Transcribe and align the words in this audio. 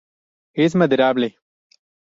Es 0.55 0.73
maderable. 0.73 1.37